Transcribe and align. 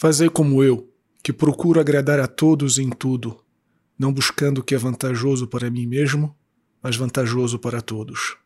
Fazei 0.00 0.30
como 0.30 0.64
eu, 0.64 0.88
que 1.22 1.30
procuro 1.30 1.78
agradar 1.78 2.18
a 2.20 2.26
todos 2.26 2.78
em 2.78 2.88
tudo, 2.88 3.38
não 3.98 4.10
buscando 4.10 4.62
o 4.62 4.64
que 4.64 4.74
é 4.74 4.78
vantajoso 4.78 5.46
para 5.46 5.70
mim 5.70 5.84
mesmo, 5.84 6.34
mas 6.82 6.96
vantajoso 6.96 7.58
para 7.58 7.82
todos. 7.82 8.38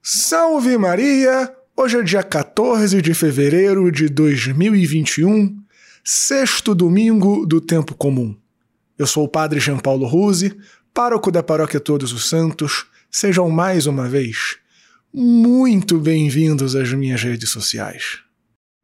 Salve 0.00 0.78
Maria! 0.78 1.52
Hoje 1.76 1.98
é 1.98 2.02
dia 2.04 2.22
14 2.22 3.02
de 3.02 3.14
fevereiro 3.14 3.90
de 3.90 4.08
2021, 4.08 5.60
sexto 6.04 6.72
domingo 6.72 7.44
do 7.44 7.60
tempo 7.60 7.92
comum. 7.96 8.36
Eu 8.96 9.08
sou 9.08 9.24
o 9.24 9.28
Padre 9.28 9.58
Jean 9.58 9.78
Paulo 9.78 10.06
Ruse, 10.06 10.56
pároco 10.94 11.32
da 11.32 11.42
Paróquia 11.42 11.80
Todos 11.80 12.12
os 12.12 12.28
Santos. 12.28 12.86
Sejam 13.10 13.50
mais 13.50 13.86
uma 13.86 14.08
vez 14.08 14.58
muito 15.12 15.98
bem-vindos 15.98 16.76
às 16.76 16.92
minhas 16.92 17.24
redes 17.24 17.50
sociais. 17.50 18.27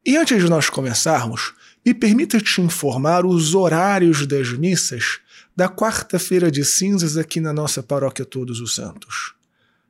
E 0.07 0.19
antes 0.19 0.43
de 0.43 0.51
nós 0.51 0.69
começarmos, 0.69 1.55
me 1.85 1.95
permita 1.95 2.39
te 2.39 2.61
informar 2.61 3.25
os 3.25 3.55
horários 3.55 4.27
das 4.27 4.51
missas 4.53 5.21
da 5.57 5.67
quarta-feira 5.67 6.51
de 6.51 6.63
cinzas 6.63 7.17
aqui 7.17 7.41
na 7.41 7.55
nossa 7.55 7.83
paróquia 7.83 8.25
Todos 8.25 8.61
os 8.61 8.75
Santos. 8.75 9.35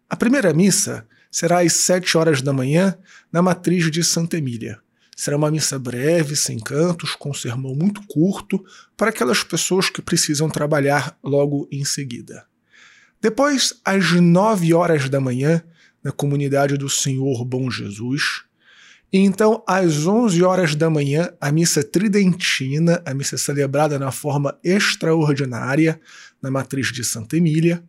A 0.08 0.14
primeira 0.14 0.54
missa 0.54 1.04
será 1.32 1.62
às 1.62 1.72
sete 1.72 2.16
horas 2.16 2.40
da 2.40 2.52
manhã 2.52 2.96
na 3.32 3.42
matriz 3.42 3.90
de 3.90 4.04
Santa 4.04 4.38
Emília. 4.38 4.78
Será 5.16 5.36
uma 5.36 5.50
missa 5.50 5.80
breve, 5.80 6.36
sem 6.36 6.60
cantos, 6.60 7.16
com 7.16 7.30
um 7.30 7.34
sermão 7.34 7.74
muito 7.74 8.00
curto, 8.06 8.64
para 8.96 9.10
aquelas 9.10 9.42
pessoas 9.42 9.90
que 9.90 10.00
precisam 10.00 10.48
trabalhar 10.48 11.18
logo 11.24 11.68
em 11.72 11.84
seguida. 11.84 12.46
Depois, 13.20 13.80
às 13.84 14.12
nove 14.12 14.72
horas 14.72 15.08
da 15.08 15.20
manhã, 15.20 15.60
na 16.04 16.12
comunidade 16.12 16.76
do 16.76 16.88
Senhor 16.88 17.44
Bom 17.44 17.68
Jesus, 17.68 18.43
então, 19.16 19.62
às 19.64 20.08
11 20.08 20.42
horas 20.42 20.74
da 20.74 20.90
manhã, 20.90 21.32
a 21.40 21.52
missa 21.52 21.84
tridentina, 21.84 23.00
a 23.06 23.14
missa 23.14 23.38
celebrada 23.38 23.96
na 23.96 24.10
forma 24.10 24.58
extraordinária 24.64 26.00
na 26.42 26.50
matriz 26.50 26.90
de 26.90 27.04
Santa 27.04 27.36
Emília, 27.36 27.84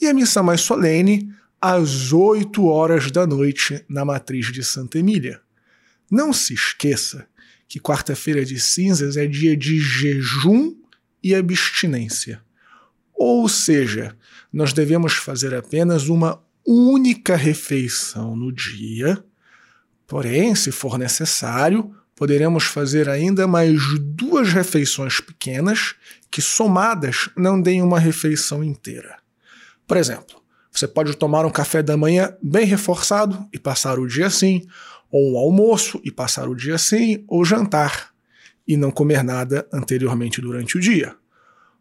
e 0.00 0.08
a 0.08 0.12
missa 0.12 0.42
mais 0.42 0.62
solene, 0.62 1.32
às 1.60 2.12
8 2.12 2.66
horas 2.66 3.08
da 3.12 3.24
noite, 3.24 3.84
na 3.88 4.04
matriz 4.04 4.50
de 4.52 4.64
Santa 4.64 4.98
Emília. 4.98 5.40
Não 6.10 6.32
se 6.32 6.54
esqueça 6.54 7.24
que 7.68 7.78
quarta-feira 7.78 8.44
de 8.44 8.58
cinzas 8.58 9.16
é 9.16 9.28
dia 9.28 9.56
de 9.56 9.78
jejum 9.78 10.74
e 11.22 11.36
abstinência. 11.36 12.42
Ou 13.14 13.48
seja, 13.48 14.16
nós 14.52 14.72
devemos 14.72 15.12
fazer 15.12 15.54
apenas 15.54 16.08
uma 16.08 16.42
única 16.66 17.36
refeição 17.36 18.34
no 18.34 18.52
dia 18.52 19.24
Porém, 20.06 20.54
se 20.54 20.70
for 20.70 20.98
necessário, 20.98 21.94
poderemos 22.14 22.64
fazer 22.64 23.08
ainda 23.08 23.46
mais 23.46 23.80
duas 24.00 24.52
refeições 24.52 25.20
pequenas 25.20 25.94
que, 26.30 26.42
somadas, 26.42 27.28
não 27.36 27.60
deem 27.60 27.82
uma 27.82 27.98
refeição 27.98 28.62
inteira. 28.62 29.16
Por 29.86 29.96
exemplo, 29.96 30.42
você 30.70 30.88
pode 30.88 31.16
tomar 31.16 31.44
um 31.44 31.50
café 31.50 31.82
da 31.82 31.96
manhã 31.96 32.34
bem 32.42 32.66
reforçado 32.66 33.46
e 33.52 33.58
passar 33.58 33.98
o 33.98 34.06
dia 34.06 34.26
assim, 34.26 34.66
ou 35.10 35.34
um 35.34 35.38
almoço 35.38 36.00
e 36.04 36.10
passar 36.10 36.48
o 36.48 36.54
dia 36.54 36.74
assim, 36.74 37.24
ou 37.28 37.44
jantar 37.44 38.10
e 38.66 38.76
não 38.76 38.90
comer 38.90 39.22
nada 39.22 39.66
anteriormente 39.72 40.40
durante 40.40 40.76
o 40.76 40.80
dia. 40.80 41.14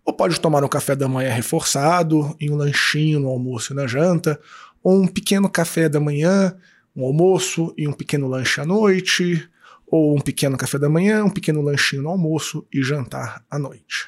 Ou 0.05 0.13
pode 0.13 0.39
tomar 0.39 0.63
um 0.63 0.67
café 0.67 0.95
da 0.95 1.07
manhã 1.07 1.31
reforçado 1.31 2.35
e 2.39 2.51
um 2.51 2.55
lanchinho 2.55 3.19
no 3.19 3.29
almoço 3.29 3.73
e 3.73 3.75
na 3.75 3.87
janta, 3.87 4.39
ou 4.83 5.01
um 5.01 5.07
pequeno 5.07 5.49
café 5.49 5.87
da 5.87 5.99
manhã 5.99 6.55
um 6.95 7.03
almoço 7.03 7.73
e 7.77 7.87
um 7.87 7.93
pequeno 7.93 8.27
lanche 8.27 8.61
à 8.61 8.65
noite, 8.65 9.49
ou 9.87 10.17
um 10.17 10.21
pequeno 10.21 10.57
café 10.57 10.79
da 10.79 10.89
manhã, 10.89 11.23
um 11.23 11.29
pequeno 11.29 11.61
lanchinho 11.61 12.03
no 12.03 12.09
almoço 12.09 12.65
e 12.73 12.81
jantar 12.81 13.43
à 13.49 13.59
noite. 13.59 14.07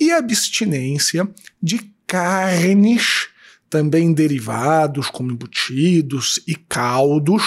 E 0.00 0.10
abstinência 0.10 1.28
de 1.62 1.78
carnes, 2.06 3.28
também 3.68 4.12
derivados, 4.12 5.10
como 5.10 5.30
embutidos 5.30 6.40
e 6.46 6.54
caldos, 6.54 7.42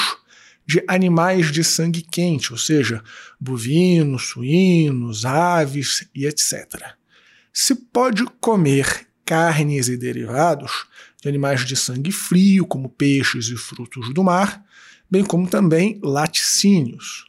de 0.68 0.84
animais 0.88 1.52
de 1.52 1.64
sangue 1.64 2.02
quente, 2.02 2.52
ou 2.52 2.58
seja, 2.58 3.04
bovinos, 3.40 4.28
suínos, 4.28 5.26
aves 5.26 6.08
e 6.14 6.26
etc. 6.26 6.94
Se 7.52 7.76
pode 7.76 8.24
comer 8.40 9.08
carnes 9.26 9.88
e 9.88 9.98
derivados 9.98 10.86
de 11.22 11.30
animais 11.30 11.66
de 11.66 11.76
sangue 11.76 12.12
frio, 12.12 12.66
como 12.66 12.90
peixes 12.90 13.48
e 13.48 13.56
frutos 13.56 14.14
do 14.14 14.24
mar, 14.24 14.64
bem 15.10 15.24
como 15.24 15.48
também 15.48 16.00
laticínios. 16.04 17.26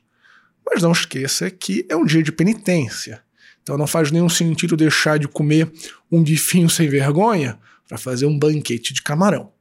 Mas 0.64 0.82
não 0.82 0.92
esqueça 0.92 1.50
que 1.50 1.84
é 1.88 1.96
um 1.96 2.04
dia 2.04 2.22
de 2.22 2.32
penitência. 2.32 3.22
Então 3.62 3.76
não 3.76 3.86
faz 3.86 4.10
nenhum 4.10 4.28
sentido 4.28 4.76
deixar 4.76 5.18
de 5.18 5.28
comer 5.28 5.70
um 6.10 6.22
bifinho 6.22 6.68
sem 6.68 6.88
vergonha 6.88 7.58
para 7.88 7.98
fazer 7.98 8.26
um 8.26 8.38
banquete 8.38 8.92
de 8.92 9.02
camarão. 9.02 9.52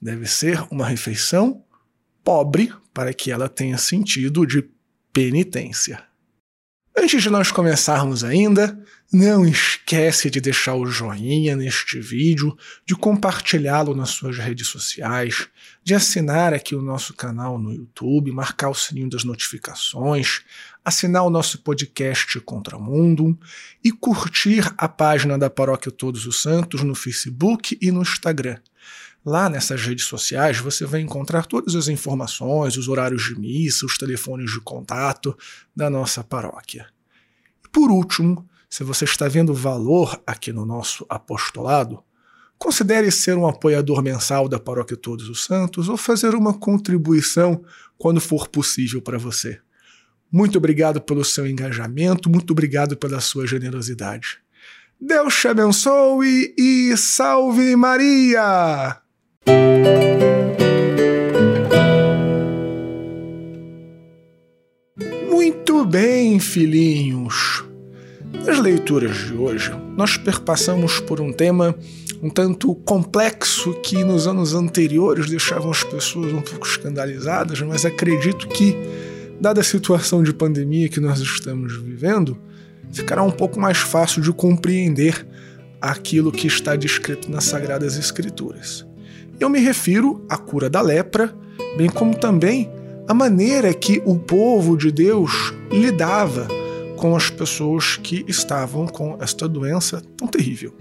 Deve 0.00 0.26
ser 0.26 0.62
uma 0.70 0.86
refeição 0.86 1.64
pobre 2.22 2.72
para 2.92 3.12
que 3.12 3.30
ela 3.30 3.48
tenha 3.48 3.78
sentido 3.78 4.46
de 4.46 4.68
penitência. 5.12 6.09
Antes 7.02 7.22
de 7.22 7.30
nós 7.30 7.50
começarmos 7.50 8.22
ainda, 8.22 8.78
não 9.10 9.46
esquece 9.46 10.28
de 10.28 10.38
deixar 10.38 10.74
o 10.74 10.84
joinha 10.84 11.56
neste 11.56 11.98
vídeo, 11.98 12.54
de 12.84 12.94
compartilhá-lo 12.94 13.94
nas 13.94 14.10
suas 14.10 14.36
redes 14.36 14.66
sociais, 14.66 15.48
de 15.82 15.94
assinar 15.94 16.52
aqui 16.52 16.74
o 16.74 16.82
nosso 16.82 17.14
canal 17.14 17.58
no 17.58 17.72
YouTube, 17.72 18.30
marcar 18.32 18.68
o 18.68 18.74
sininho 18.74 19.08
das 19.08 19.24
notificações, 19.24 20.42
assinar 20.84 21.24
o 21.24 21.30
nosso 21.30 21.62
podcast 21.62 22.38
Contramundo 22.40 23.36
e 23.82 23.90
curtir 23.90 24.70
a 24.76 24.86
página 24.86 25.38
da 25.38 25.48
Paróquia 25.48 25.90
Todos 25.90 26.26
os 26.26 26.42
Santos 26.42 26.82
no 26.82 26.94
Facebook 26.94 27.78
e 27.80 27.90
no 27.90 28.02
Instagram. 28.02 28.58
Lá 29.24 29.50
nessas 29.50 29.82
redes 29.82 30.06
sociais 30.06 30.58
você 30.58 30.86
vai 30.86 31.00
encontrar 31.00 31.44
todas 31.44 31.74
as 31.74 31.88
informações, 31.88 32.76
os 32.76 32.88
horários 32.88 33.22
de 33.22 33.38
missa, 33.38 33.84
os 33.84 33.98
telefones 33.98 34.50
de 34.50 34.60
contato 34.60 35.36
da 35.76 35.90
nossa 35.90 36.24
paróquia. 36.24 36.86
E 37.64 37.68
por 37.68 37.90
último, 37.90 38.48
se 38.68 38.82
você 38.82 39.04
está 39.04 39.28
vendo 39.28 39.52
valor 39.52 40.22
aqui 40.26 40.52
no 40.52 40.64
nosso 40.64 41.04
apostolado, 41.08 42.02
considere 42.58 43.10
ser 43.10 43.36
um 43.36 43.46
apoiador 43.46 44.02
mensal 44.02 44.48
da 44.48 44.58
Paróquia 44.58 44.96
Todos 44.96 45.28
os 45.28 45.44
Santos 45.44 45.88
ou 45.88 45.96
fazer 45.96 46.34
uma 46.34 46.54
contribuição 46.54 47.62
quando 47.98 48.20
for 48.20 48.48
possível 48.48 49.02
para 49.02 49.18
você. 49.18 49.60
Muito 50.32 50.56
obrigado 50.56 51.00
pelo 51.00 51.24
seu 51.24 51.46
engajamento, 51.46 52.30
muito 52.30 52.52
obrigado 52.52 52.96
pela 52.96 53.20
sua 53.20 53.46
generosidade. 53.46 54.38
Deus 55.00 55.34
te 55.34 55.48
abençoe 55.48 56.54
e 56.56 56.96
salve 56.96 57.74
Maria! 57.74 59.09
Muito 65.30 65.84
bem, 65.84 66.38
filhinhos. 66.38 67.64
Nas 68.44 68.58
leituras 68.58 69.16
de 69.16 69.34
hoje, 69.34 69.70
nós 69.96 70.16
perpassamos 70.16 71.00
por 71.00 71.20
um 71.20 71.32
tema 71.32 71.74
um 72.22 72.28
tanto 72.28 72.74
complexo 72.74 73.72
que 73.80 74.04
nos 74.04 74.26
anos 74.26 74.54
anteriores 74.54 75.30
deixavam 75.30 75.70
as 75.70 75.82
pessoas 75.82 76.32
um 76.32 76.42
pouco 76.42 76.66
escandalizadas, 76.66 77.62
mas 77.62 77.86
acredito 77.86 78.46
que, 78.48 78.76
dada 79.40 79.62
a 79.62 79.64
situação 79.64 80.22
de 80.22 80.34
pandemia 80.34 80.88
que 80.88 81.00
nós 81.00 81.18
estamos 81.20 81.80
vivendo, 81.80 82.36
ficará 82.92 83.22
um 83.22 83.30
pouco 83.30 83.58
mais 83.58 83.78
fácil 83.78 84.20
de 84.20 84.32
compreender 84.32 85.26
aquilo 85.80 86.30
que 86.30 86.46
está 86.46 86.76
descrito 86.76 87.30
nas 87.30 87.44
Sagradas 87.44 87.96
Escrituras. 87.96 88.89
Eu 89.38 89.48
me 89.48 89.58
refiro 89.58 90.24
à 90.28 90.36
cura 90.36 90.68
da 90.68 90.80
lepra, 90.80 91.34
bem 91.76 91.88
como 91.88 92.14
também 92.14 92.70
a 93.08 93.14
maneira 93.14 93.74
que 93.74 94.00
o 94.04 94.18
povo 94.18 94.76
de 94.76 94.92
Deus 94.92 95.52
lidava 95.70 96.46
com 96.96 97.16
as 97.16 97.30
pessoas 97.30 97.96
que 97.96 98.24
estavam 98.28 98.86
com 98.86 99.16
esta 99.20 99.48
doença 99.48 100.02
tão 100.16 100.28
terrível. 100.28 100.74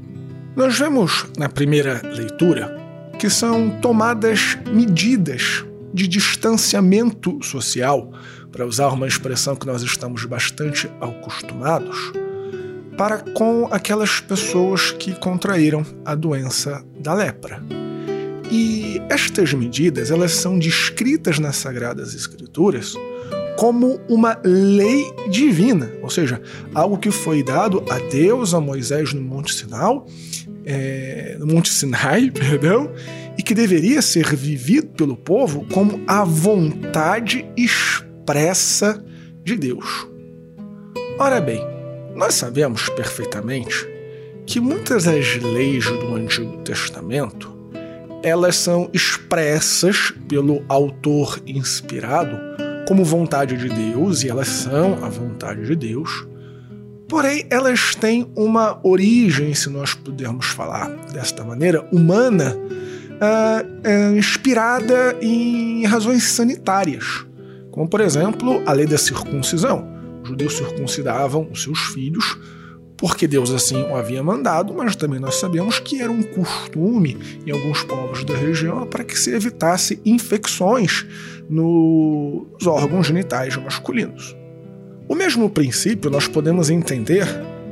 Nós 0.56 0.78
vemos 0.78 1.26
na 1.38 1.48
primeira 1.48 2.02
leitura 2.04 2.78
que 3.18 3.30
são 3.30 3.70
tomadas 3.81 4.58
medidas 4.72 5.66
de 5.94 6.08
distanciamento 6.08 7.40
social, 7.42 8.12
para 8.52 8.66
usar 8.66 8.90
uma 8.90 9.08
expressão 9.08 9.56
que 9.56 9.66
nós 9.66 9.82
estamos 9.82 10.25
bastante 10.25 10.90
acostumados, 11.00 12.12
para 12.98 13.20
com 13.34 13.68
aquelas 13.72 14.20
pessoas 14.20 14.92
que 14.92 15.14
contraíram 15.16 15.86
a 16.04 16.16
doença 16.16 16.84
da 17.00 17.14
lepra. 17.14 17.64
E 18.50 19.01
estas 19.10 19.54
medidas, 19.54 20.10
elas 20.10 20.31
são 20.31 20.57
descritas 20.57 21.38
nas 21.38 21.56
Sagradas 21.56 22.16
Escrituras 22.16 22.96
como 23.60 24.00
uma 24.07 24.40
lei 24.44 25.13
divina, 25.30 25.92
ou 26.01 26.10
seja, 26.10 26.42
algo 26.74 26.98
que 26.98 27.12
foi 27.12 27.44
dado 27.44 27.84
a 27.90 28.00
Deus, 28.00 28.54
a 28.54 28.62
Moisés 28.62 29.13
no 29.13 29.22
Monte 29.22 29.54
Sinai, 29.54 30.01
é, 30.66 31.36
no 31.38 31.46
Monte 31.46 31.69
Sinai, 31.69 32.31
perdão, 32.31 32.90
e 33.38 33.44
que 33.44 33.54
deveria 33.54 34.01
ser 34.01 34.34
vivido 34.34 34.88
pelo 34.94 35.18
povo 35.18 35.66
como 35.74 36.01
a 36.07 36.24
vontade 36.24 37.46
expressa 37.57 39.04
de 39.44 39.57
Deus. 39.57 40.07
Ora 41.19 41.42
bem, 41.42 41.62
nós 42.16 42.36
sabemos 42.36 42.88
perfeitamente 42.90 43.86
que 44.46 44.62
muitas 44.62 45.04
das 45.04 45.36
leis 45.36 45.84
do 45.86 46.16
Antigo 46.16 46.57
Testamento 46.63 47.59
elas 48.24 48.56
são 48.56 48.89
expressas 48.94 50.13
pelo 50.27 50.63
autor 50.68 51.42
inspirado 51.45 52.38
como 52.88 53.06
vontade 53.06 53.56
de 53.56 53.69
Deus 53.69 54.24
e 54.24 54.30
elas 54.30 54.48
são 54.48 55.04
a 55.04 55.10
vontade 55.10 55.66
de 55.66 55.75
Deus. 55.75 56.27
Porém, 57.07 57.45
elas 57.50 57.95
têm 57.95 58.31
uma 58.36 58.80
origem, 58.83 59.54
se 59.54 59.69
nós 59.69 59.94
pudermos 59.94 60.48
falar 60.48 60.89
desta 61.12 61.44
maneira, 61.44 61.88
humana, 61.92 62.56
uh, 62.56 64.13
uh, 64.13 64.18
inspirada 64.18 65.15
em 65.22 65.86
razões 65.86 66.24
sanitárias, 66.24 67.25
como 67.72 67.88
por 67.88 68.01
exemplo 68.01 68.62
a 68.65 68.74
lei 68.74 68.86
da 68.86 68.98
circuncisão. 68.98 69.88
Os 70.24 70.30
judeus 70.30 70.54
circuncidavam 70.57 71.48
os 71.51 71.63
seus 71.63 71.80
filhos 71.94 72.38
porque 73.00 73.28
Deus 73.28 73.50
assim 73.50 73.81
o 73.84 73.96
havia 73.96 74.22
mandado, 74.22 74.74
mas 74.74 74.96
também 74.96 75.19
nós 75.19 75.36
sabemos 75.36 75.80
que 75.80 76.01
era 76.01 76.12
um 76.12 76.22
costume 76.22 77.18
em 77.48 77.51
alguns 77.51 77.81
povos 77.84 78.25
da 78.25 78.36
região 78.36 78.86
para 78.86 79.06
que 79.06 79.18
se 79.18 79.34
evitasse 79.34 80.01
infecções 80.06 81.06
nos 81.50 82.68
órgãos 82.68 83.07
genitais 83.07 83.56
masculinos. 83.56 84.36
O 85.07 85.16
mesmo 85.16 85.50
princípio 85.50 86.12
nós 86.12 86.28
podemos 86.28 86.69
entender 86.69 87.25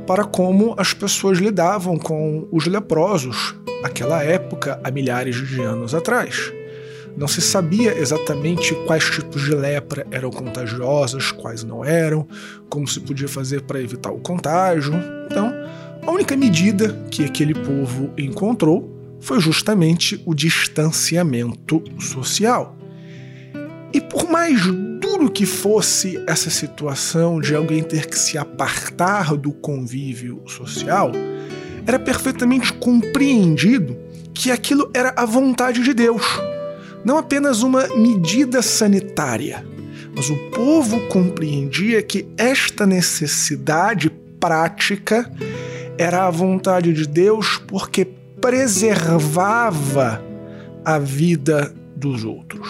para 0.06 0.24
como 0.24 0.74
as 0.78 0.94
pessoas 0.94 1.38
lidavam 1.38 1.98
com 1.98 2.48
os 2.50 2.66
leprosos 2.66 3.54
naquela 3.82 4.24
época, 4.24 4.80
há 4.82 4.90
milhares 4.90 5.36
de 5.46 5.60
anos 5.60 5.94
atrás. 5.94 6.52
Não 7.18 7.26
se 7.26 7.40
sabia 7.40 7.98
exatamente 7.98 8.72
quais 8.86 9.10
tipos 9.10 9.42
de 9.42 9.52
lepra 9.52 10.06
eram 10.08 10.30
contagiosas, 10.30 11.32
quais 11.32 11.64
não 11.64 11.84
eram, 11.84 12.24
como 12.70 12.86
se 12.86 13.00
podia 13.00 13.26
fazer 13.26 13.62
para 13.62 13.82
evitar 13.82 14.12
o 14.12 14.20
contágio. 14.20 14.94
Então, 15.28 15.52
a 16.06 16.12
única 16.12 16.36
medida 16.36 16.96
que 17.10 17.24
aquele 17.24 17.54
povo 17.54 18.12
encontrou 18.16 19.18
foi 19.20 19.40
justamente 19.40 20.22
o 20.24 20.32
distanciamento 20.32 21.82
social. 21.98 22.78
E 23.92 24.00
por 24.00 24.30
mais 24.30 24.64
duro 25.00 25.28
que 25.28 25.44
fosse 25.44 26.22
essa 26.24 26.50
situação 26.50 27.40
de 27.40 27.52
alguém 27.52 27.82
ter 27.82 28.06
que 28.06 28.16
se 28.16 28.38
apartar 28.38 29.36
do 29.36 29.50
convívio 29.50 30.40
social, 30.46 31.10
era 31.84 31.98
perfeitamente 31.98 32.72
compreendido 32.74 33.98
que 34.32 34.52
aquilo 34.52 34.88
era 34.94 35.12
a 35.16 35.26
vontade 35.26 35.82
de 35.82 35.92
Deus 35.92 36.22
não 37.04 37.18
apenas 37.18 37.62
uma 37.62 37.86
medida 37.88 38.62
sanitária, 38.62 39.64
mas 40.14 40.30
o 40.30 40.36
povo 40.50 41.00
compreendia 41.08 42.02
que 42.02 42.26
esta 42.36 42.86
necessidade 42.86 44.10
prática 44.40 45.30
era 45.96 46.26
a 46.26 46.30
vontade 46.30 46.92
de 46.92 47.06
Deus 47.06 47.60
porque 47.66 48.04
preservava 48.40 50.22
a 50.84 50.98
vida 50.98 51.74
dos 51.96 52.24
outros. 52.24 52.68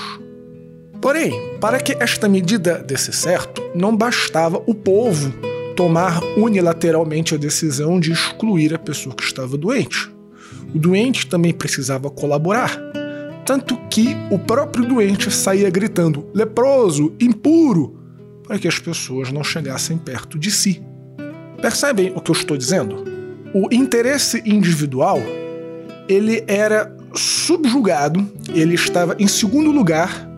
Porém, 1.00 1.32
para 1.60 1.78
que 1.78 1.96
esta 2.00 2.28
medida 2.28 2.78
desse 2.78 3.12
certo, 3.12 3.62
não 3.74 3.96
bastava 3.96 4.62
o 4.66 4.74
povo 4.74 5.32
tomar 5.76 6.20
unilateralmente 6.36 7.34
a 7.34 7.38
decisão 7.38 8.00
de 8.00 8.10
excluir 8.10 8.74
a 8.74 8.78
pessoa 8.78 9.14
que 9.14 9.22
estava 9.22 9.56
doente. 9.56 10.12
O 10.74 10.78
doente 10.78 11.26
também 11.26 11.52
precisava 11.52 12.10
colaborar 12.10 12.76
tanto 13.48 13.78
que 13.88 14.14
o 14.30 14.38
próprio 14.38 14.84
doente 14.84 15.30
saía 15.30 15.70
gritando 15.70 16.28
leproso, 16.34 17.14
impuro, 17.18 17.98
para 18.46 18.58
que 18.58 18.68
as 18.68 18.78
pessoas 18.78 19.32
não 19.32 19.42
chegassem 19.42 19.96
perto 19.96 20.38
de 20.38 20.50
si. 20.50 20.82
Percebem 21.58 22.12
o 22.14 22.20
que 22.20 22.30
eu 22.30 22.34
estou 22.34 22.58
dizendo? 22.58 23.02
O 23.54 23.72
interesse 23.72 24.42
individual, 24.44 25.18
ele 26.06 26.44
era 26.46 26.94
subjugado, 27.14 28.30
ele 28.52 28.74
estava 28.74 29.16
em 29.18 29.26
segundo 29.26 29.70
lugar, 29.70 30.28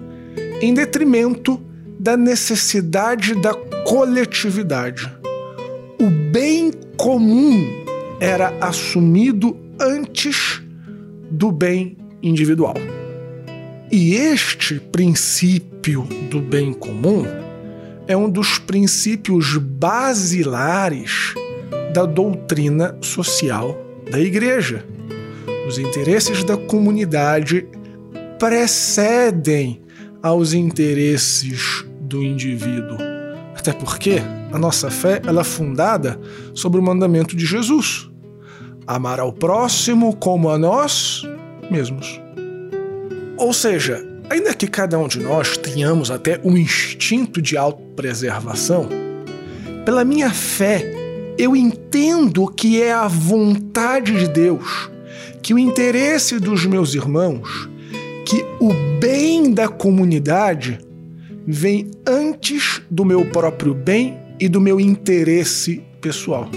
em 0.63 0.73
detrimento 0.73 1.61
da 1.99 2.17
necessidade 2.17 3.35
da 3.35 3.53
coletividade. 3.85 5.13
O 6.01 6.09
bem 6.31 6.71
comum 6.97 7.67
era 8.21 8.57
assumido 8.61 9.57
antes 9.81 10.63
do 11.29 11.51
bem 11.51 11.97
individual. 12.23 12.75
E 13.93 14.15
este 14.15 14.79
princípio 14.79 16.07
do 16.31 16.41
bem 16.41 16.73
comum 16.73 17.25
é 18.07 18.17
um 18.17 18.31
dos 18.31 18.57
princípios 18.57 19.57
basilares 19.57 21.35
da 21.93 22.07
doutrina 22.07 22.97
social 23.01 23.77
da 24.09 24.21
Igreja. 24.21 24.85
Os 25.67 25.77
interesses 25.77 26.45
da 26.45 26.57
comunidade 26.57 27.67
precedem 28.39 29.83
aos 30.23 30.53
interesses 30.53 31.85
do 32.01 32.23
indivíduo. 32.23 32.97
Até 33.57 33.73
porque 33.73 34.23
a 34.53 34.59
nossa 34.59 34.89
fé 34.89 35.21
ela 35.27 35.41
é 35.41 35.45
fundada 35.45 36.17
sobre 36.55 36.79
o 36.79 36.83
mandamento 36.83 37.35
de 37.35 37.45
Jesus: 37.45 38.09
amar 38.87 39.19
ao 39.19 39.33
próximo 39.33 40.15
como 40.15 40.49
a 40.49 40.57
nós 40.57 41.25
mesmos. 41.69 42.21
Ou 43.41 43.55
seja, 43.55 44.07
ainda 44.29 44.53
que 44.53 44.67
cada 44.67 44.99
um 44.99 45.09
de 45.09 45.19
nós 45.19 45.57
tenhamos 45.57 46.11
até 46.11 46.39
um 46.45 46.59
instinto 46.59 47.41
de 47.41 47.57
autopreservação, 47.57 48.87
pela 49.83 50.05
minha 50.05 50.29
fé, 50.29 50.85
eu 51.39 51.57
entendo 51.57 52.47
que 52.49 52.83
é 52.83 52.93
a 52.93 53.09
vontade 53.09 54.13
de 54.13 54.29
Deus, 54.29 54.91
que 55.41 55.55
o 55.55 55.59
interesse 55.59 56.39
dos 56.39 56.67
meus 56.67 56.95
irmãos, 56.95 57.67
que 58.27 58.45
o 58.61 58.75
bem 59.01 59.55
da 59.55 59.69
comunidade 59.69 60.79
vem 61.47 61.91
antes 62.07 62.83
do 62.91 63.07
meu 63.07 63.25
próprio 63.31 63.73
bem 63.73 64.19
e 64.39 64.51
do 64.51 64.61
meu 64.61 64.79
interesse 64.79 65.83
pessoal. 65.99 66.51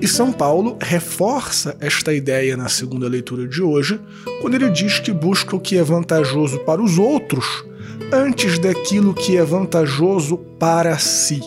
E 0.00 0.06
São 0.06 0.32
Paulo 0.32 0.76
reforça 0.80 1.76
esta 1.80 2.14
ideia 2.14 2.56
na 2.56 2.68
segunda 2.68 3.08
leitura 3.08 3.48
de 3.48 3.60
hoje, 3.60 4.00
quando 4.40 4.54
ele 4.54 4.70
diz 4.70 5.00
que 5.00 5.12
busca 5.12 5.56
o 5.56 5.60
que 5.60 5.76
é 5.76 5.82
vantajoso 5.82 6.60
para 6.60 6.80
os 6.80 6.98
outros 6.98 7.64
antes 8.12 8.60
daquilo 8.60 9.12
que 9.12 9.36
é 9.36 9.44
vantajoso 9.44 10.38
para 10.58 10.96
si. 10.98 11.40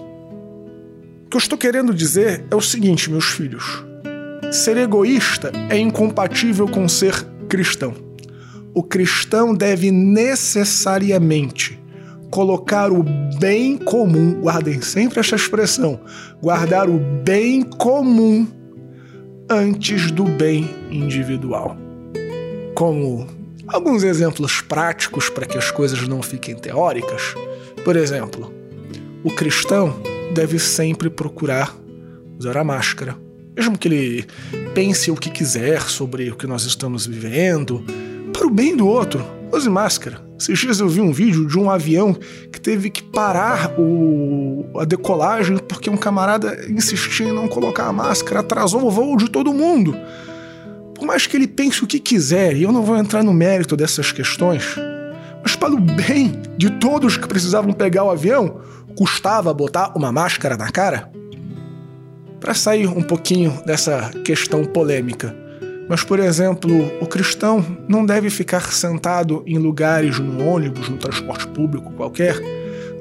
O 1.25 1.29
que 1.29 1.37
eu 1.37 1.39
estou 1.39 1.57
querendo 1.57 1.93
dizer 1.93 2.43
é 2.51 2.55
o 2.55 2.61
seguinte, 2.61 3.09
meus 3.09 3.25
filhos: 3.25 3.85
ser 4.51 4.75
egoísta 4.75 5.51
é 5.69 5.77
incompatível 5.77 6.67
com 6.67 6.89
ser 6.89 7.25
cristão. 7.47 7.93
O 8.73 8.83
cristão 8.83 9.55
deve 9.55 9.91
necessariamente 9.91 11.80
colocar 12.31 12.91
o 12.91 13.03
bem 13.37 13.77
comum, 13.77 14.39
guardem 14.41 14.81
sempre 14.81 15.19
esta 15.19 15.35
expressão, 15.35 15.99
guardar 16.41 16.89
o 16.89 16.97
bem 16.97 17.61
comum 17.61 18.47
antes 19.49 20.09
do 20.11 20.23
bem 20.23 20.73
individual. 20.89 21.75
Como 22.73 23.27
alguns 23.67 24.03
exemplos 24.03 24.61
práticos 24.61 25.29
para 25.29 25.45
que 25.45 25.57
as 25.57 25.69
coisas 25.69 26.07
não 26.07 26.21
fiquem 26.21 26.55
teóricas. 26.55 27.35
Por 27.83 27.95
exemplo, 27.95 28.51
o 29.23 29.29
cristão 29.31 30.01
deve 30.33 30.57
sempre 30.57 31.09
procurar 31.09 31.75
usar 32.39 32.57
a 32.57 32.63
máscara, 32.63 33.17
mesmo 33.55 33.77
que 33.77 33.87
ele 33.87 34.25
pense 34.73 35.11
o 35.11 35.15
que 35.15 35.29
quiser 35.29 35.81
sobre 35.81 36.31
o 36.31 36.35
que 36.35 36.47
nós 36.47 36.63
estamos 36.63 37.05
vivendo, 37.05 37.83
para 38.31 38.47
o 38.47 38.49
bem 38.49 38.75
do 38.75 38.87
outro, 38.87 39.23
use 39.53 39.69
máscara. 39.69 40.21
Esses 40.39 40.57
dias 40.59 40.79
eu 40.79 40.87
vi 40.87 41.01
um 41.01 41.11
vídeo 41.11 41.47
de 41.47 41.57
um 41.59 41.69
avião 41.69 42.13
que 42.51 42.59
teve 42.59 42.89
que 42.89 43.03
parar 43.03 43.73
o, 43.77 44.65
a 44.79 44.85
decolagem 44.85 45.57
porque 45.57 45.89
um 45.89 45.97
camarada 45.97 46.65
insistia 46.69 47.27
em 47.27 47.33
não 47.33 47.47
colocar 47.47 47.85
a 47.85 47.93
máscara, 47.93 48.39
atrasou 48.39 48.85
o 48.85 48.91
voo 48.91 49.17
de 49.17 49.29
todo 49.29 49.53
mundo. 49.53 49.95
Por 50.95 51.05
mais 51.05 51.27
que 51.27 51.35
ele 51.35 51.47
pense 51.47 51.83
o 51.83 51.87
que 51.87 51.99
quiser, 51.99 52.55
e 52.55 52.63
eu 52.63 52.71
não 52.71 52.83
vou 52.83 52.95
entrar 52.97 53.23
no 53.23 53.33
mérito 53.33 53.75
dessas 53.75 54.11
questões, 54.11 54.75
mas 55.43 55.55
para 55.55 55.73
o 55.73 55.79
bem 55.79 56.39
de 56.57 56.69
todos 56.69 57.17
que 57.17 57.27
precisavam 57.27 57.73
pegar 57.73 58.03
o 58.03 58.11
avião, 58.11 58.61
custava 58.95 59.53
botar 59.53 59.93
uma 59.95 60.11
máscara 60.11 60.55
na 60.55 60.71
cara? 60.71 61.11
Para 62.39 62.53
sair 62.53 62.87
um 62.87 63.01
pouquinho 63.01 63.61
dessa 63.65 64.11
questão 64.23 64.63
polêmica, 64.65 65.35
mas, 65.91 66.05
por 66.05 66.21
exemplo, 66.21 66.89
o 67.01 67.05
cristão 67.05 67.65
não 67.85 68.05
deve 68.05 68.29
ficar 68.29 68.71
sentado 68.71 69.43
em 69.45 69.57
lugares 69.57 70.17
no 70.19 70.41
ônibus, 70.47 70.87
no 70.87 70.95
transporte 70.95 71.45
público 71.47 71.91
qualquer, 71.91 72.39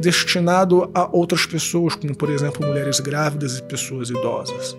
destinado 0.00 0.90
a 0.92 1.08
outras 1.16 1.46
pessoas, 1.46 1.94
como, 1.94 2.16
por 2.16 2.28
exemplo, 2.28 2.66
mulheres 2.66 2.98
grávidas 2.98 3.58
e 3.58 3.62
pessoas 3.62 4.10
idosas. 4.10 4.76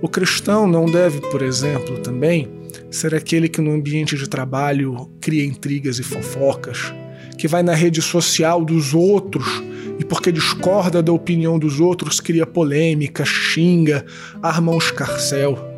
O 0.00 0.08
cristão 0.08 0.66
não 0.66 0.86
deve, 0.86 1.20
por 1.30 1.42
exemplo, 1.42 1.98
também 1.98 2.48
ser 2.90 3.14
aquele 3.14 3.50
que 3.50 3.60
no 3.60 3.72
ambiente 3.72 4.16
de 4.16 4.26
trabalho 4.26 5.10
cria 5.20 5.44
intrigas 5.44 5.98
e 5.98 6.02
fofocas, 6.02 6.90
que 7.36 7.46
vai 7.46 7.62
na 7.62 7.74
rede 7.74 8.00
social 8.00 8.64
dos 8.64 8.94
outros 8.94 9.62
e 9.98 10.04
porque 10.06 10.32
discorda 10.32 11.02
da 11.02 11.12
opinião 11.12 11.58
dos 11.58 11.80
outros 11.80 12.18
cria 12.18 12.46
polêmica, 12.46 13.26
xinga, 13.26 14.06
arma 14.42 14.72
um 14.72 14.78
escarcel. 14.78 15.75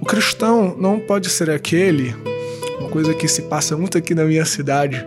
O 0.00 0.04
cristão 0.04 0.76
não 0.78 1.00
pode 1.00 1.28
ser 1.28 1.50
aquele, 1.50 2.14
uma 2.78 2.88
coisa 2.88 3.12
que 3.12 3.26
se 3.26 3.42
passa 3.42 3.76
muito 3.76 3.98
aqui 3.98 4.14
na 4.14 4.24
minha 4.24 4.44
cidade, 4.44 5.04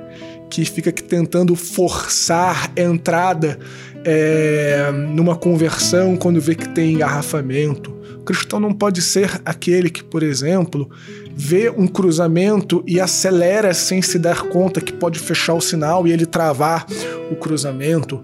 que 0.50 0.66
fica 0.66 0.92
tentando 0.92 1.56
forçar 1.56 2.72
entrada 2.76 3.58
é, 4.04 4.92
numa 4.92 5.36
conversão 5.36 6.18
quando 6.18 6.42
vê 6.42 6.56
que 6.56 6.68
tem 6.70 6.94
engarrafamento. 6.94 7.92
O 8.20 8.24
cristão 8.24 8.60
não 8.60 8.74
pode 8.74 9.02
ser 9.02 9.42
aquele 9.46 9.90
que, 9.90 10.04
por 10.04 10.22
exemplo, 10.22 10.90
vê 11.36 11.70
um 11.70 11.88
cruzamento 11.88 12.84
e 12.86 13.00
acelera 13.00 13.74
sem 13.74 14.02
se 14.02 14.20
dar 14.20 14.44
conta 14.44 14.82
que 14.82 14.94
pode 14.94 15.18
fechar 15.18 15.54
o 15.54 15.62
sinal 15.62 16.06
e 16.06 16.12
ele 16.12 16.26
travar 16.26 16.86
o 17.32 17.36
cruzamento. 17.36 18.22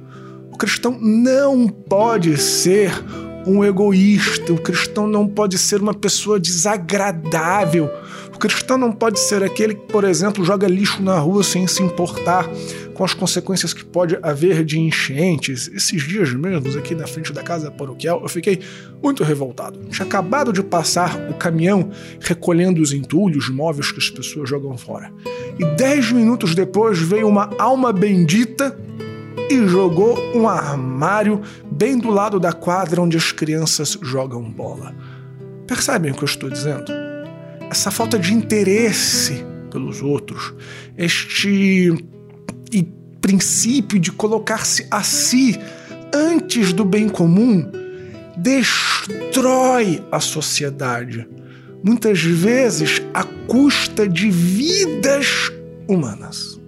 O 0.52 0.58
cristão 0.58 0.98
não 1.00 1.68
pode 1.68 2.38
ser 2.38 2.92
um 3.48 3.64
egoísta, 3.64 4.52
o 4.52 4.62
cristão 4.62 5.08
não 5.08 5.28
pode 5.28 5.58
ser 5.58 5.82
uma 5.82 5.94
pessoa 5.94 6.40
desagradável. 6.40 7.90
O 8.34 8.38
cristão 8.38 8.78
não 8.78 8.92
pode 8.92 9.20
ser 9.20 9.42
aquele 9.42 9.74
que, 9.74 9.88
por 9.88 10.04
exemplo, 10.04 10.44
joga 10.44 10.68
lixo 10.68 11.02
na 11.02 11.18
rua 11.18 11.44
sem 11.44 11.66
se 11.66 11.82
importar 11.82 12.48
com 12.94 13.04
as 13.04 13.14
consequências 13.14 13.74
que 13.74 13.86
pode 13.86 14.18
haver 14.22 14.66
de 14.66 14.80
enchentes. 14.80 15.70
Esses 15.74 16.04
dias 16.04 16.34
mesmos, 16.34 16.76
aqui 16.76 16.94
na 16.94 17.08
frente 17.08 17.32
da 17.32 17.42
casa 17.42 17.72
paroquial, 17.72 18.22
eu 18.22 18.28
fiquei 18.28 18.60
muito 19.02 19.24
revoltado. 19.24 19.80
Tinha 19.90 20.06
acabado 20.06 20.52
de 20.52 20.62
passar 20.62 21.16
o 21.30 21.34
caminhão 21.34 21.90
recolhendo 22.20 22.82
os 22.82 22.92
entulhos, 22.92 23.50
móveis 23.50 23.92
que 23.92 24.00
as 24.00 24.10
pessoas 24.10 24.50
jogam 24.50 24.78
fora. 24.78 25.12
E 25.58 25.66
dez 25.76 26.12
minutos 26.12 26.54
depois 26.54 27.00
veio 27.00 27.28
uma 27.28 27.50
alma 27.58 27.94
bendita 27.94 28.78
e 29.50 29.68
jogou 29.68 30.18
um 30.36 30.48
armário 30.48 31.42
bem 31.78 32.00
do 32.00 32.10
lado 32.10 32.40
da 32.40 32.52
quadra 32.52 33.02
onde 33.02 33.16
as 33.16 33.32
crianças 33.32 33.98
jogam 34.02 34.42
bola. 34.50 34.96
Percebem 35.68 36.12
o 36.12 36.16
que 36.16 36.24
eu 36.24 36.28
estou 36.28 36.50
dizendo? 36.50 36.92
Essa 37.70 37.92
falta 37.92 38.18
de 38.18 38.34
interesse 38.34 39.46
pelos 39.70 40.02
outros, 40.02 40.56
este 40.98 41.94
princípio 43.22 44.00
de 44.00 44.12
colocar-se 44.12 44.88
a 44.90 45.04
si 45.04 45.60
antes 46.14 46.72
do 46.72 46.86
bem 46.86 47.10
comum 47.10 47.70
destrói 48.38 50.02
a 50.12 50.20
sociedade, 50.20 51.28
muitas 51.84 52.22
vezes 52.22 53.02
à 53.14 53.24
custa 53.24 54.08
de 54.08 54.32
vidas 54.32 55.52
humanas. 55.88 56.60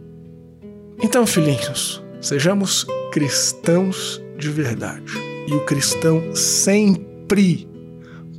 Então, 1.01 1.25
filhinhos, 1.25 2.03
sejamos 2.19 2.85
cristãos 3.11 4.21
de 4.39 4.49
verdade. 4.49 5.13
E 5.47 5.53
o 5.53 5.65
cristão 5.65 6.35
sempre 6.35 7.67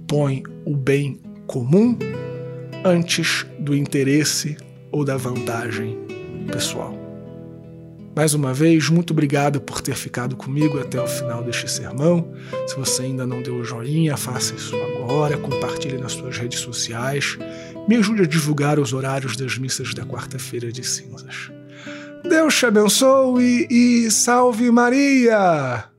põe 0.09 0.43
o 0.65 0.77
bem 0.77 1.21
comum 1.47 1.97
antes 2.85 3.47
do 3.59 3.75
interesse 3.75 4.57
ou 4.91 5.05
da 5.05 5.17
vantagem 5.17 5.99
pessoal. 6.51 6.99
Mais 8.17 8.35
uma 8.35 8.53
vez, 8.53 8.89
muito 8.89 9.13
obrigado 9.13 9.61
por 9.61 9.81
ter 9.81 9.95
ficado 9.95 10.37
comigo 10.37 10.81
até 10.81 11.01
o 11.01 11.07
final 11.07 11.45
deste 11.45 11.71
sermão. 11.71 12.33
Se 12.67 12.77
você 12.77 13.03
ainda 13.03 13.27
não 13.27 13.41
deu 13.41 13.55
o 13.55 13.65
joinha, 13.65 14.17
faça 14.17 14.55
isso 14.55 14.75
agora, 14.77 15.39
compartilhe 15.39 15.97
nas 15.97 16.13
suas 16.13 16.37
redes 16.37 16.59
sociais, 16.59 17.39
me 17.89 17.97
ajude 17.97 18.23
a 18.23 18.27
divulgar 18.27 18.79
os 18.79 18.93
horários 18.93 19.37
das 19.37 19.57
missas 19.59 19.95
da 19.95 20.05
quarta-feira 20.05 20.73
de 20.73 20.85
cinzas. 20.85 21.51
Deus 22.29 22.57
te 22.59 22.67
abençoe 22.67 23.67
e 23.71 24.11
salve 24.11 24.71
Maria! 24.71 25.90